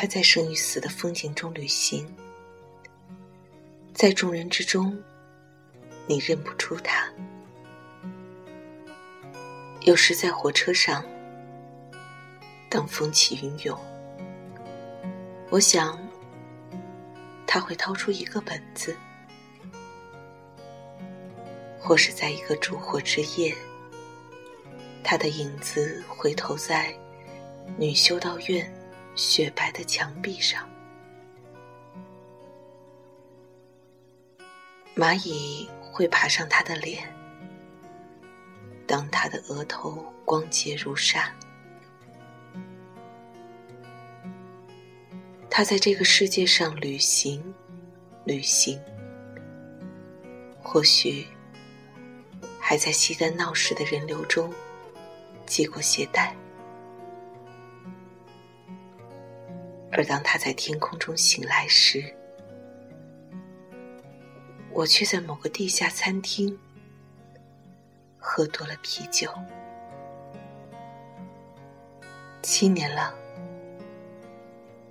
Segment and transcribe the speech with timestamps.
[0.00, 2.10] 他在生与死的风景中旅行，
[3.92, 4.98] 在众人之中，
[6.06, 7.06] 你认不出他。
[9.82, 11.04] 有时在火车上，
[12.70, 13.78] 当风起云涌，
[15.50, 15.98] 我想
[17.46, 18.96] 他会掏出一个本子，
[21.78, 23.54] 或是在一个烛火之夜，
[25.04, 26.90] 他的影子回头在
[27.76, 28.79] 女修道院。
[29.20, 30.66] 雪白的墙壁上，
[34.96, 37.06] 蚂蚁会爬上他的脸，
[38.86, 41.30] 当他的额头光洁如纱。
[45.50, 47.54] 他在这个世界上旅行，
[48.24, 48.80] 旅行，
[50.62, 51.26] 或许
[52.58, 54.50] 还在西单闹市的人流中
[55.44, 56.34] 系过鞋带。
[59.92, 62.14] 而当他在天空中醒来时，
[64.70, 66.56] 我却在某个地下餐厅
[68.16, 69.28] 喝多了啤酒。
[72.40, 73.14] 七年了，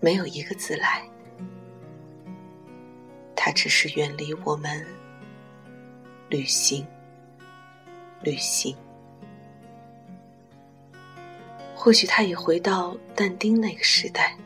[0.00, 1.02] 没有一个字来，
[3.34, 4.86] 他只是远离我们，
[6.28, 6.86] 旅行，
[8.22, 8.76] 旅行。
[11.74, 14.36] 或许他也回到但丁那个时代。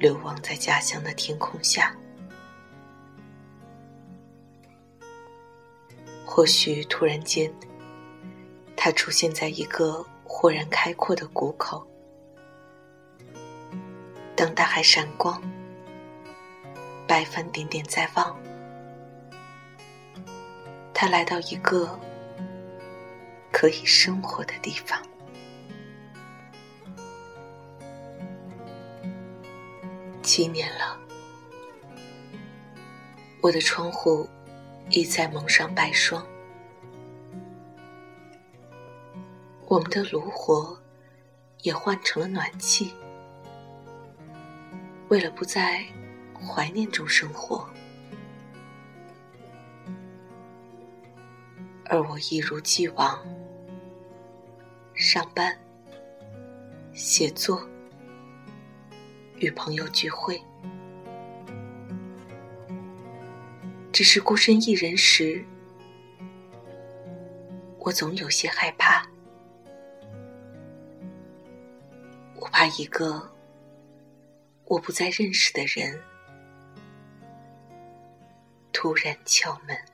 [0.00, 1.94] 流亡在家乡的天空下，
[6.24, 7.52] 或许突然间，
[8.74, 11.86] 他出现在一个豁然开阔的谷口。
[14.34, 15.38] 当大海闪光，
[17.06, 18.34] 白帆点点在望，
[20.94, 22.00] 他来到一个
[23.52, 24.98] 可以生活的地方。
[30.32, 30.96] 七年了，
[33.40, 34.28] 我的窗户
[34.88, 36.24] 一再蒙上白霜，
[39.66, 40.80] 我们的炉火
[41.62, 42.94] 也换成了暖气。
[45.08, 45.84] 为了不在
[46.34, 47.68] 怀念中生活，
[51.86, 53.18] 而我一如既往
[54.94, 55.58] 上班、
[56.92, 57.68] 写作。
[59.40, 60.40] 与朋友聚会，
[63.90, 65.42] 只是孤身一人时，
[67.78, 69.02] 我总有些害怕。
[72.36, 73.34] 我怕一个
[74.66, 75.98] 我不再认识的人
[78.72, 79.89] 突然敲门。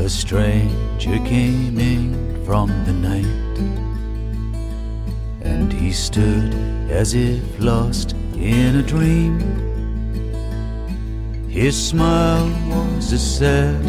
[0.00, 3.58] A stranger came in from the night,
[5.42, 6.54] and he stood
[6.90, 9.38] as if lost in a dream.
[11.50, 13.84] His smile was as sad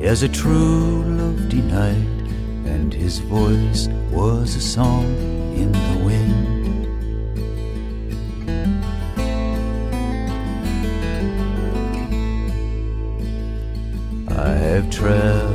[0.00, 2.26] as a true love denied,
[2.66, 5.06] and his voice was a song
[5.54, 6.56] in the wind.
[14.28, 15.45] I have traveled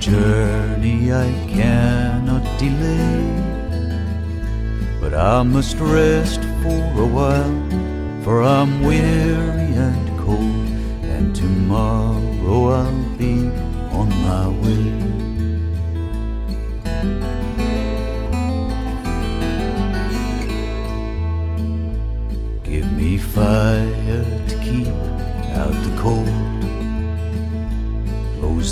[0.00, 3.24] journey I cannot delay.
[5.00, 10.68] But I must rest for a while, for I'm weary and cold,
[11.02, 13.48] and tomorrow I'll be
[13.92, 15.27] on my way.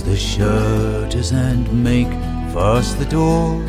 [0.06, 2.10] The shutters and make
[2.54, 3.60] fast the door.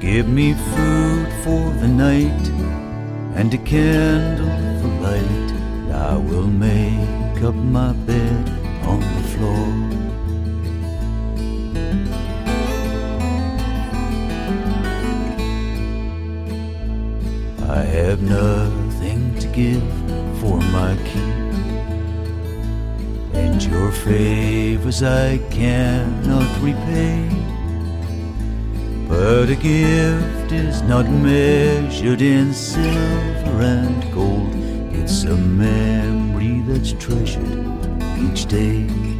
[0.00, 2.44] Give me food for the night
[3.34, 4.46] and a candle
[4.80, 5.50] for light.
[5.92, 8.48] I will make up my bed
[8.84, 9.68] on the floor.
[17.68, 19.88] I have nothing to give
[20.40, 21.41] for my keep,
[23.92, 27.28] favors I cannot repay.
[29.08, 34.54] But a gift is not measured in silver and gold,
[34.94, 39.11] it's a memory that's treasured each day.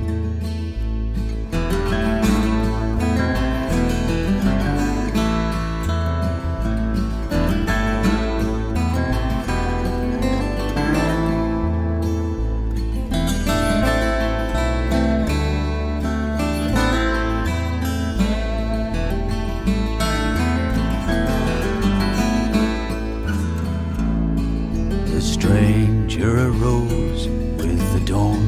[26.22, 27.26] Stranger arose
[27.56, 28.38] with the dawn,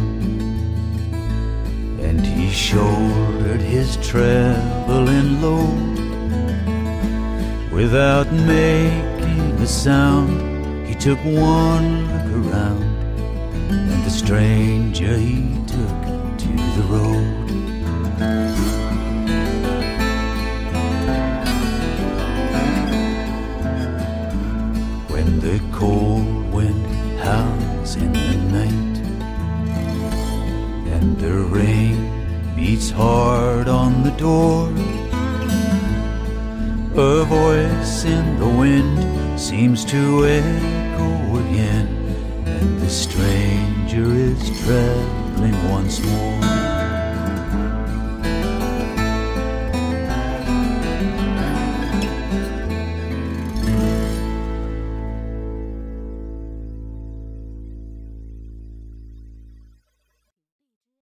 [2.00, 5.98] and he shouldered his traveling load.
[7.72, 12.84] Without making a sound, he took one look around,
[13.70, 18.83] and the stranger he took to the road.
[36.96, 41.88] A voice in the wind seems to echo again,
[42.46, 46.33] and the stranger is traveling once more.